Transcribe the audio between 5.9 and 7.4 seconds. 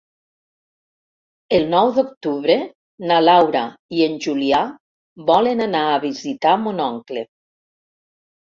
a visitar mon oncle.